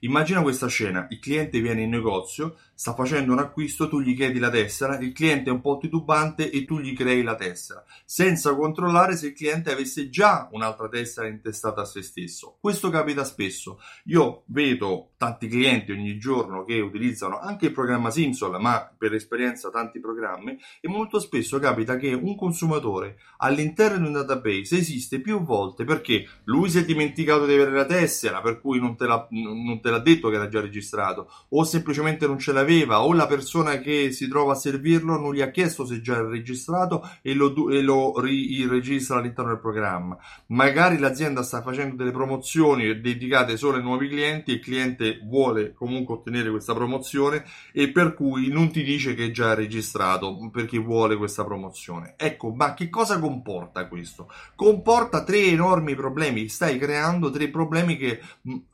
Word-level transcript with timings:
Immagina 0.00 0.40
questa 0.40 0.66
scena, 0.66 1.06
il 1.10 1.18
cliente 1.18 1.60
viene 1.60 1.82
in 1.82 1.90
negozio, 1.90 2.56
sta 2.80 2.94
facendo 2.94 3.32
un 3.32 3.38
acquisto, 3.40 3.90
tu 3.90 4.00
gli 4.00 4.16
chiedi 4.16 4.38
la 4.38 4.48
tessera, 4.48 4.98
il 4.98 5.12
cliente 5.12 5.50
è 5.50 5.52
un 5.52 5.60
po' 5.60 5.76
titubante 5.76 6.50
e 6.50 6.64
tu 6.64 6.78
gli 6.78 6.96
crei 6.96 7.22
la 7.22 7.34
tessera, 7.34 7.84
senza 8.06 8.54
controllare 8.54 9.16
se 9.16 9.26
il 9.26 9.32
cliente 9.34 9.70
avesse 9.70 10.08
già 10.08 10.48
un'altra 10.52 10.88
tessera 10.88 11.26
intestata 11.26 11.82
a 11.82 11.84
se 11.84 12.00
stesso. 12.00 12.56
Questo 12.58 12.88
capita 12.88 13.22
spesso. 13.24 13.80
Io 14.04 14.44
vedo 14.46 15.10
tanti 15.18 15.46
clienti 15.46 15.92
ogni 15.92 16.18
giorno 16.18 16.64
che 16.64 16.80
utilizzano 16.80 17.38
anche 17.38 17.66
il 17.66 17.72
programma 17.72 18.10
Simsol, 18.10 18.58
ma 18.58 18.90
per 18.96 19.12
esperienza 19.12 19.68
tanti 19.68 20.00
programmi, 20.00 20.56
e 20.80 20.88
molto 20.88 21.20
spesso 21.20 21.58
capita 21.58 21.98
che 21.98 22.14
un 22.14 22.34
consumatore 22.34 23.18
all'interno 23.40 23.98
di 23.98 24.06
un 24.06 24.12
database 24.12 24.78
esiste 24.78 25.20
più 25.20 25.42
volte 25.42 25.84
perché 25.84 26.26
lui 26.44 26.70
si 26.70 26.78
è 26.78 26.84
dimenticato 26.86 27.44
di 27.44 27.52
avere 27.52 27.72
la 27.72 27.84
tessera, 27.84 28.40
per 28.40 28.58
cui 28.58 28.80
non 28.80 28.96
te 28.96 29.04
l'ha, 29.04 29.26
non 29.32 29.82
te 29.82 29.90
l'ha 29.90 29.98
detto 29.98 30.30
che 30.30 30.36
era 30.36 30.48
già 30.48 30.62
registrato, 30.62 31.30
o 31.50 31.62
semplicemente 31.64 32.26
non 32.26 32.38
ce 32.38 32.52
l'aveva 32.52 32.68
aveva 32.70 33.02
o 33.02 33.12
la 33.12 33.26
persona 33.26 33.78
che 33.78 34.12
si 34.12 34.28
trova 34.28 34.52
a 34.52 34.56
servirlo 34.56 35.18
non 35.18 35.34
gli 35.34 35.40
ha 35.40 35.50
chiesto 35.50 35.84
se 35.84 36.00
già 36.00 36.18
è 36.18 36.22
registrato 36.22 37.08
e 37.20 37.34
lo, 37.34 37.68
e 37.68 37.82
lo 37.82 38.20
ri, 38.20 38.64
registra 38.66 39.18
all'interno 39.18 39.50
del 39.50 39.60
programma. 39.60 40.16
Magari 40.46 40.98
l'azienda 40.98 41.42
sta 41.42 41.62
facendo 41.62 41.96
delle 41.96 42.12
promozioni 42.12 43.00
dedicate 43.00 43.56
solo 43.56 43.76
ai 43.76 43.82
nuovi 43.82 44.08
clienti 44.08 44.52
e 44.52 44.54
il 44.54 44.60
cliente 44.60 45.20
vuole 45.24 45.74
comunque 45.74 46.14
ottenere 46.14 46.50
questa 46.50 46.72
promozione 46.72 47.44
e 47.72 47.90
per 47.90 48.14
cui 48.14 48.48
non 48.48 48.70
ti 48.70 48.84
dice 48.84 49.14
che 49.14 49.26
è 49.26 49.30
già 49.32 49.54
registrato 49.54 50.48
perché 50.52 50.78
vuole 50.78 51.16
questa 51.16 51.44
promozione. 51.44 52.14
Ecco, 52.16 52.50
ma 52.50 52.74
che 52.74 52.88
cosa 52.88 53.18
comporta 53.18 53.88
questo? 53.88 54.30
Comporta 54.54 55.24
tre 55.24 55.40
enormi 55.46 55.96
problemi, 55.96 56.48
stai 56.48 56.78
creando 56.78 57.30
tre 57.30 57.48
problemi 57.48 57.96
che 57.96 58.20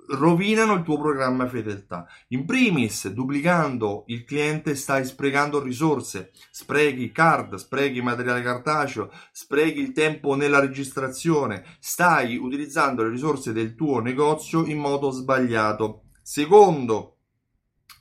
rovinano 0.09 0.75
il 0.75 0.83
tuo 0.83 0.99
programma 0.99 1.47
fedeltà. 1.47 2.07
In 2.29 2.45
primis, 2.45 3.09
duplicando 3.09 4.05
il 4.09 4.25
cliente 4.25 4.75
stai 4.75 5.05
sprecando 5.05 5.63
risorse, 5.63 6.33
sprechi 6.51 7.11
card, 7.13 7.55
sprechi 7.57 8.01
materiale 8.01 8.43
cartaceo, 8.43 9.11
sprechi 9.33 9.81
il 9.81 9.93
tempo 9.93 10.35
nella 10.35 10.61
registrazione, 10.61 11.65
stai 11.81 12.37
utilizzando 12.37 13.03
le 13.03 13.11
risorse 13.11 13.53
del 13.53 13.75
tuo 13.75 14.01
negozio 14.01 14.65
in 14.65 14.79
modo 14.79 15.11
sbagliato. 15.11 16.03
Secondo, 16.23 17.16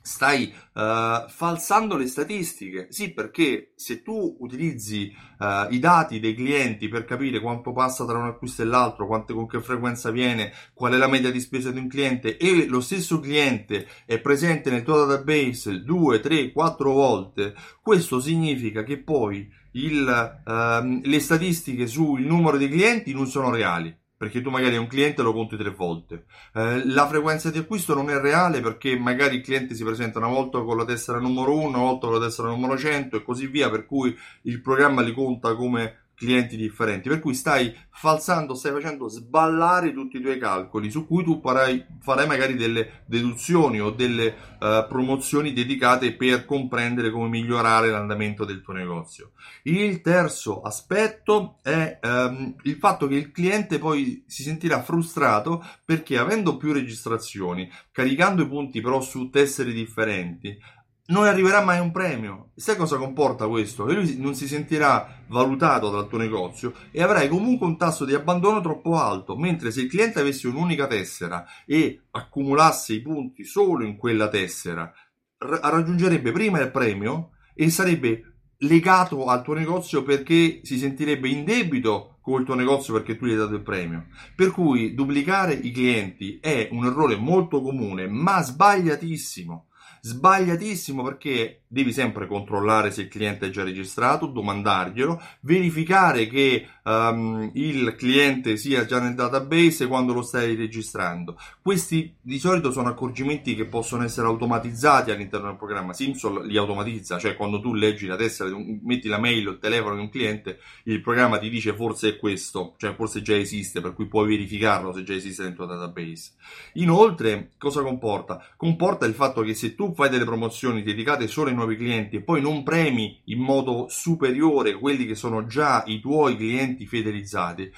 stai 0.06 0.54
uh, 0.74 1.28
falsando 1.28 1.96
le 1.96 2.06
statistiche. 2.06 2.86
Sì, 2.90 3.12
perché 3.12 3.72
se 3.74 4.02
tu 4.02 4.36
utilizzi 4.38 5.12
uh, 5.40 5.72
i 5.72 5.80
dati 5.80 6.20
dei 6.20 6.34
clienti 6.34 6.88
per 6.88 7.04
capire 7.04 7.40
quanto 7.40 7.72
passa 7.72 8.06
tra 8.06 8.16
un 8.16 8.26
acquisto 8.26 8.62
e 8.62 8.66
l'altro, 8.66 9.08
quante, 9.08 9.34
con 9.34 9.48
che 9.48 9.60
frequenza 9.60 10.10
viene, 10.10 10.52
qual 10.74 10.92
è 10.92 10.96
la 10.96 11.08
media 11.08 11.32
di 11.32 11.40
spesa 11.40 11.72
di 11.72 11.80
un 11.80 11.88
cliente 11.88 12.36
e 12.36 12.66
lo 12.68 12.80
stesso 12.80 13.18
cliente 13.18 13.88
è 14.06 14.20
presente 14.20 14.70
nel 14.70 14.84
tuo 14.84 15.04
database 15.04 15.82
2, 15.82 16.20
3, 16.20 16.52
4 16.52 16.92
volte, 16.92 17.54
questo 17.82 18.20
significa 18.20 18.84
che 18.84 18.98
poi 18.98 19.52
il, 19.72 20.40
uh, 20.44 21.00
le 21.02 21.20
statistiche 21.20 21.88
sul 21.88 22.22
numero 22.22 22.56
di 22.56 22.68
clienti 22.68 23.12
non 23.12 23.26
sono 23.26 23.50
reali 23.50 23.94
perché 24.16 24.40
tu 24.40 24.50
magari 24.50 24.76
un 24.76 24.86
cliente 24.86 25.22
lo 25.22 25.32
conti 25.32 25.56
tre 25.56 25.70
volte. 25.70 26.24
Eh, 26.54 26.86
la 26.86 27.06
frequenza 27.06 27.50
di 27.50 27.58
acquisto 27.58 27.94
non 27.94 28.10
è 28.10 28.18
reale 28.18 28.60
perché 28.60 28.98
magari 28.98 29.36
il 29.36 29.42
cliente 29.42 29.74
si 29.74 29.84
presenta 29.84 30.18
una 30.18 30.28
volta 30.28 30.60
con 30.62 30.76
la 30.76 30.84
tessera 30.84 31.18
numero 31.18 31.54
1, 31.54 31.68
una 31.68 31.78
volta 31.78 32.06
con 32.06 32.18
la 32.18 32.26
tessera 32.26 32.48
numero 32.48 32.78
100 32.78 33.16
e 33.16 33.22
così 33.22 33.46
via, 33.46 33.68
per 33.68 33.84
cui 33.84 34.16
il 34.42 34.60
programma 34.60 35.02
li 35.02 35.12
conta 35.12 35.54
come 35.54 36.05
clienti 36.16 36.56
differenti, 36.56 37.08
per 37.08 37.20
cui 37.20 37.34
stai 37.34 37.74
falsando, 37.90 38.54
stai 38.54 38.72
facendo 38.72 39.08
sballare 39.08 39.92
tutti 39.92 40.16
i 40.16 40.20
tuoi 40.20 40.38
calcoli 40.38 40.90
su 40.90 41.06
cui 41.06 41.22
tu 41.22 41.40
farai, 41.42 41.84
farai 42.00 42.26
magari 42.26 42.56
delle 42.56 43.02
deduzioni 43.06 43.80
o 43.80 43.90
delle 43.90 44.34
uh, 44.58 44.86
promozioni 44.88 45.52
dedicate 45.52 46.14
per 46.14 46.46
comprendere 46.46 47.10
come 47.10 47.28
migliorare 47.28 47.90
l'andamento 47.90 48.44
del 48.44 48.62
tuo 48.62 48.72
negozio. 48.72 49.32
Il 49.64 50.00
terzo 50.00 50.62
aspetto 50.62 51.58
è 51.62 51.98
um, 52.02 52.54
il 52.62 52.76
fatto 52.76 53.06
che 53.06 53.14
il 53.14 53.30
cliente 53.30 53.78
poi 53.78 54.24
si 54.26 54.42
sentirà 54.42 54.82
frustrato 54.82 55.64
perché 55.84 56.16
avendo 56.16 56.56
più 56.56 56.72
registrazioni, 56.72 57.70
caricando 57.92 58.42
i 58.42 58.48
punti 58.48 58.80
però 58.80 59.00
su 59.02 59.28
tessere 59.28 59.72
differenti, 59.72 60.58
non 61.06 61.24
arriverà 61.24 61.62
mai 61.62 61.78
un 61.78 61.92
premio. 61.92 62.50
Sai 62.56 62.76
cosa 62.76 62.96
comporta 62.96 63.46
questo? 63.46 63.84
Che 63.84 63.94
lui 63.94 64.16
non 64.18 64.34
si 64.34 64.48
sentirà 64.48 65.22
valutato 65.28 65.90
dal 65.90 66.08
tuo 66.08 66.18
negozio 66.18 66.72
e 66.90 67.02
avrai 67.02 67.28
comunque 67.28 67.66
un 67.66 67.76
tasso 67.76 68.04
di 68.04 68.14
abbandono 68.14 68.60
troppo 68.60 68.96
alto, 68.98 69.36
mentre 69.36 69.70
se 69.70 69.82
il 69.82 69.88
cliente 69.88 70.20
avesse 70.20 70.48
un'unica 70.48 70.86
tessera 70.86 71.44
e 71.64 72.02
accumulasse 72.10 72.94
i 72.94 73.02
punti 73.02 73.44
solo 73.44 73.84
in 73.84 73.96
quella 73.96 74.28
tessera, 74.28 74.92
raggiungerebbe 75.38 76.32
prima 76.32 76.60
il 76.60 76.70
premio 76.70 77.30
e 77.54 77.70
sarebbe 77.70 78.32
legato 78.60 79.26
al 79.26 79.42
tuo 79.42 79.54
negozio 79.54 80.02
perché 80.02 80.60
si 80.62 80.78
sentirebbe 80.78 81.28
in 81.28 81.44
debito 81.44 82.16
con 82.22 82.40
il 82.40 82.46
tuo 82.46 82.54
negozio 82.54 82.94
perché 82.94 83.16
tu 83.16 83.26
gli 83.26 83.30
hai 83.30 83.36
dato 83.36 83.54
il 83.54 83.62
premio. 83.62 84.06
Per 84.34 84.50
cui 84.50 84.94
duplicare 84.94 85.52
i 85.52 85.70
clienti 85.70 86.38
è 86.40 86.68
un 86.72 86.84
errore 86.84 87.14
molto 87.14 87.60
comune, 87.60 88.08
ma 88.08 88.42
sbagliatissimo 88.42 89.66
Sbagliatissimo 90.06 91.02
perché 91.02 91.62
devi 91.66 91.92
sempre 91.92 92.28
controllare 92.28 92.92
se 92.92 93.02
il 93.02 93.08
cliente 93.08 93.46
è 93.46 93.50
già 93.50 93.64
registrato, 93.64 94.26
domandarglielo, 94.26 95.20
verificare 95.40 96.28
che 96.28 96.64
um, 96.84 97.50
il 97.54 97.96
cliente 97.96 98.56
sia 98.56 98.86
già 98.86 99.00
nel 99.00 99.16
database 99.16 99.88
quando 99.88 100.12
lo 100.12 100.22
stai 100.22 100.54
registrando. 100.54 101.36
Questi 101.60 102.14
di 102.20 102.38
solito 102.38 102.70
sono 102.70 102.88
accorgimenti 102.88 103.56
che 103.56 103.66
possono 103.66 104.04
essere 104.04 104.28
automatizzati 104.28 105.10
all'interno 105.10 105.48
del 105.48 105.56
programma. 105.56 105.92
Simsol 105.92 106.46
li 106.46 106.56
automatizza, 106.56 107.18
cioè 107.18 107.34
quando 107.34 107.60
tu 107.60 107.74
leggi 107.74 108.06
la 108.06 108.16
tessera, 108.16 108.48
metti 108.84 109.08
la 109.08 109.18
mail 109.18 109.48
o 109.48 109.50
il 109.50 109.58
telefono 109.58 109.96
di 109.96 110.02
un 110.02 110.08
cliente, 110.08 110.60
il 110.84 111.00
programma 111.00 111.38
ti 111.38 111.50
dice 111.50 111.74
forse 111.74 112.10
è 112.10 112.16
questo, 112.16 112.74
cioè 112.76 112.94
forse 112.94 113.22
già 113.22 113.34
esiste, 113.34 113.80
per 113.80 113.92
cui 113.92 114.06
puoi 114.06 114.28
verificarlo 114.28 114.92
se 114.92 115.02
già 115.02 115.14
esiste 115.14 115.42
nel 115.42 115.54
tuo 115.54 115.66
database. 115.66 116.34
Inoltre, 116.74 117.50
cosa 117.58 117.82
comporta? 117.82 118.40
Comporta 118.56 119.04
il 119.04 119.14
fatto 119.14 119.42
che 119.42 119.54
se 119.54 119.74
tu 119.74 119.94
fai 119.96 120.08
delle 120.08 120.24
promozioni 120.24 120.82
dedicate 120.82 121.26
solo 121.26 121.48
ai 121.48 121.56
nuovi 121.56 121.76
clienti 121.76 122.16
e 122.16 122.22
poi 122.22 122.40
non 122.40 122.62
premi 122.62 123.20
in 123.24 123.40
modo 123.40 123.86
superiore 123.88 124.74
quelli 124.74 125.06
che 125.06 125.16
sono 125.16 125.46
già 125.46 125.82
i 125.86 125.98
tuoi 125.98 126.36
clienti 126.36 126.86
fidelizzati, 126.86 127.72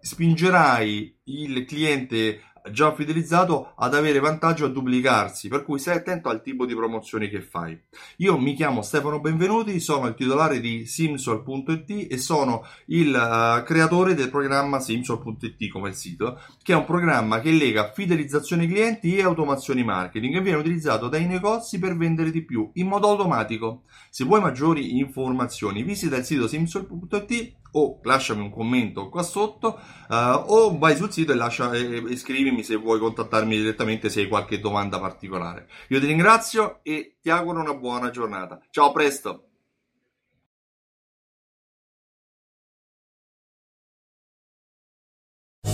spingerai 0.00 1.18
il 1.24 1.64
cliente 1.66 2.40
già 2.70 2.94
fidelizzato 2.94 3.72
ad 3.76 3.94
avere 3.94 4.18
vantaggio 4.18 4.66
a 4.66 4.68
duplicarsi, 4.68 5.48
per 5.48 5.64
cui 5.64 5.78
stai 5.78 5.96
attento 5.96 6.28
al 6.28 6.42
tipo 6.42 6.66
di 6.66 6.74
promozioni 6.74 7.28
che 7.28 7.40
fai. 7.40 7.78
Io 8.18 8.38
mi 8.38 8.54
chiamo 8.54 8.82
Stefano 8.82 9.20
Benvenuti, 9.20 9.80
sono 9.80 10.06
il 10.06 10.14
titolare 10.14 10.60
di 10.60 10.86
Simsol.it 10.86 12.06
e 12.10 12.18
sono 12.18 12.64
il 12.86 13.08
uh, 13.08 13.62
creatore 13.64 14.14
del 14.14 14.30
programma 14.30 14.80
Simsol.it 14.80 15.68
come 15.68 15.92
sito, 15.92 16.40
che 16.62 16.72
è 16.72 16.76
un 16.76 16.84
programma 16.84 17.40
che 17.40 17.50
lega 17.50 17.92
fidelizzazione 17.92 18.66
clienti 18.66 19.16
e 19.16 19.22
automazioni 19.22 19.84
marketing 19.84 20.36
e 20.36 20.40
viene 20.40 20.58
utilizzato 20.58 21.08
dai 21.08 21.26
negozi 21.26 21.78
per 21.78 21.96
vendere 21.96 22.30
di 22.30 22.44
più 22.44 22.70
in 22.74 22.86
modo 22.86 23.08
automatico. 23.08 23.82
Se 24.10 24.24
vuoi 24.24 24.40
maggiori 24.40 24.98
informazioni 24.98 25.82
visita 25.82 26.16
il 26.16 26.24
sito 26.24 26.48
simsol.it 26.48 27.58
o 27.72 28.00
lasciami 28.02 28.42
un 28.42 28.50
commento 28.50 29.08
qua 29.08 29.22
sotto 29.22 29.78
uh, 30.08 30.14
o 30.46 30.78
vai 30.78 30.96
sul 30.96 31.12
sito 31.12 31.32
e, 31.32 31.34
lascia, 31.34 31.72
e, 31.72 32.02
e 32.10 32.16
scrivimi 32.16 32.62
se 32.62 32.76
vuoi 32.76 32.98
contattarmi 32.98 33.56
direttamente 33.56 34.08
se 34.08 34.20
hai 34.20 34.28
qualche 34.28 34.60
domanda 34.60 34.98
particolare. 34.98 35.68
Io 35.88 36.00
ti 36.00 36.06
ringrazio 36.06 36.80
e 36.82 37.16
ti 37.20 37.30
auguro 37.30 37.60
una 37.60 37.74
buona 37.74 38.10
giornata. 38.10 38.60
Ciao, 38.70 38.88
a 38.88 38.92
presto! 38.92 39.44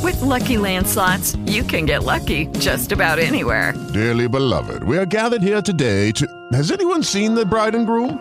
With 0.02 0.20
lucky 0.20 0.56
landslots, 0.56 1.36
you 1.50 1.64
can 1.64 1.84
get 1.84 2.04
lucky 2.04 2.46
just 2.58 2.92
about 2.92 3.18
anywhere. 3.18 3.74
Dearly 3.92 4.28
beloved, 4.28 4.84
we 4.84 4.96
are 4.98 5.06
gathered 5.06 5.42
here 5.42 5.60
today 5.60 6.12
to. 6.12 6.26
Has 6.52 6.70
anyone 6.70 7.02
seen 7.02 7.34
the 7.34 7.44
bride 7.44 7.74
and 7.74 7.86
groom? 7.86 8.20